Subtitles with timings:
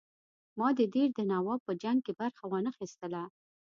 [0.59, 3.23] ما د دیر د نواب په جنګ کې برخه وانه خیستله.